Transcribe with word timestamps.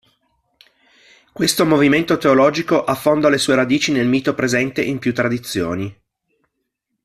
Questo 1.31 1.63
movimento 1.63 2.17
teologico 2.17 2.83
affonda 2.83 3.29
le 3.29 3.37
sue 3.37 3.53
radici 3.53 3.91
nel 3.91 4.07
mito 4.07 4.33
presente 4.33 4.81
in 4.83 4.97
più 4.97 5.13
tradizioni. 5.13 5.95